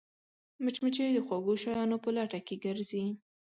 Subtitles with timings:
[0.63, 3.03] مچمچۍ د خوږو شیانو په لټه کې ګرځي